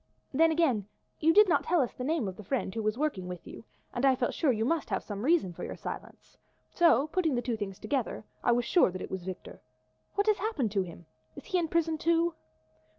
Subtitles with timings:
[0.33, 0.87] Then, again,
[1.19, 3.63] you did not tell us the name of the friend who was working with you,
[3.93, 6.39] and I felt sure you must have some reason for your silence.
[6.71, 9.61] So, putting the two things together, I was sure that it was Victor.
[10.15, 11.05] What has happened to him?
[11.35, 12.33] Is he in prison too?"